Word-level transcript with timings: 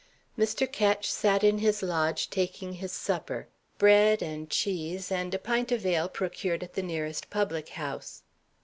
Mr. 0.35 0.65
Ketch 0.71 1.11
sat 1.11 1.43
in 1.43 1.59
his 1.59 1.83
lodge, 1.83 2.31
taking 2.31 2.73
his 2.73 2.91
supper: 2.91 3.47
bread 3.77 4.23
and 4.23 4.49
cheese, 4.49 5.11
and 5.11 5.31
a 5.31 5.37
pint 5.37 5.71
of 5.71 5.85
ale 5.85 6.09
procured 6.09 6.63
at 6.63 6.73
the 6.73 6.81
nearest 6.81 7.29
public 7.29 7.69
house. 7.69 8.23